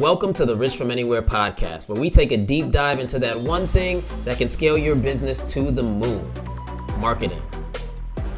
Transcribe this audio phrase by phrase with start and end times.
[0.00, 3.38] Welcome to the Rich from Anywhere podcast, where we take a deep dive into that
[3.38, 6.26] one thing that can scale your business to the moon
[6.96, 7.42] marketing.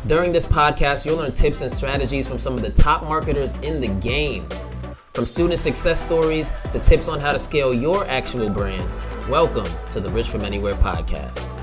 [0.09, 3.81] During this podcast, you'll learn tips and strategies from some of the top marketers in
[3.81, 4.45] the game.
[5.15, 8.85] From student success stories to tips on how to scale your actual brand,
[9.31, 11.62] welcome to the Rich from Anywhere podcast.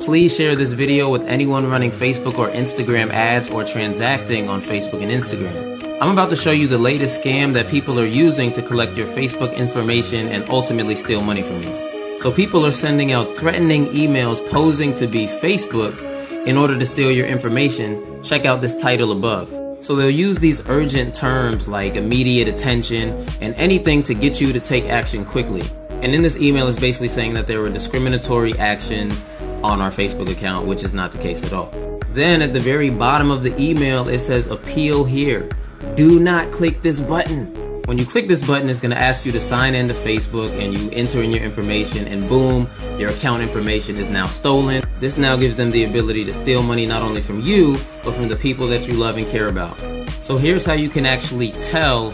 [0.00, 5.02] Please share this video with anyone running Facebook or Instagram ads or transacting on Facebook
[5.02, 6.00] and Instagram.
[6.00, 9.06] I'm about to show you the latest scam that people are using to collect your
[9.06, 12.18] Facebook information and ultimately steal money from you.
[12.18, 16.00] So people are sending out threatening emails posing to be Facebook
[16.46, 18.22] in order to steal your information.
[18.22, 19.50] Check out this title above.
[19.84, 24.60] So they'll use these urgent terms like immediate attention and anything to get you to
[24.60, 25.62] take action quickly.
[25.90, 29.26] And in this email is basically saying that there were discriminatory actions
[29.62, 31.70] on our Facebook account, which is not the case at all.
[32.12, 35.48] Then at the very bottom of the email, it says appeal here
[35.94, 37.46] do not click this button.
[37.86, 40.50] When you click this button, it's going to ask you to sign in to Facebook
[40.62, 44.84] and you enter in your information and boom, your account information is now stolen.
[45.00, 48.28] This now gives them the ability to steal money not only from you, but from
[48.28, 49.78] the people that you love and care about.
[50.20, 52.12] So here's how you can actually tell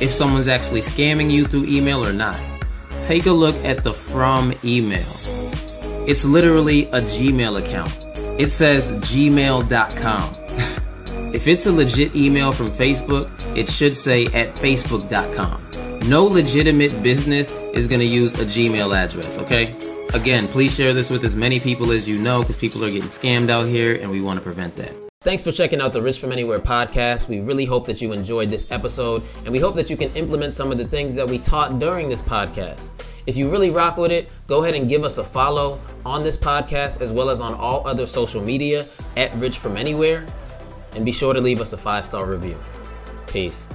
[0.00, 2.40] if someone's actually scamming you through email or not.
[3.00, 5.04] Take a look at the from email.
[6.10, 7.96] It's literally a Gmail account.
[8.36, 10.36] It says gmail.com.
[11.32, 15.70] If it's a legit email from Facebook, it should say at facebook.com.
[16.08, 19.72] No legitimate business is going to use a Gmail address, okay?
[20.12, 23.08] Again, please share this with as many people as you know because people are getting
[23.08, 24.92] scammed out here and we want to prevent that.
[25.20, 27.28] Thanks for checking out the Rich from Anywhere podcast.
[27.28, 30.54] We really hope that you enjoyed this episode and we hope that you can implement
[30.54, 32.90] some of the things that we taught during this podcast.
[33.26, 36.36] If you really rock with it, go ahead and give us a follow on this
[36.36, 40.26] podcast as well as on all other social media at Rich from Anywhere
[40.92, 42.58] and be sure to leave us a five star review.
[43.26, 43.66] Peace.